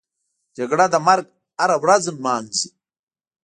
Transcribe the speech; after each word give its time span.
جګړه 0.57 0.85
د 0.93 0.95
مرګ 1.07 1.25
هره 1.59 1.77
ورځ 1.83 2.03
نمانځي 2.15 2.69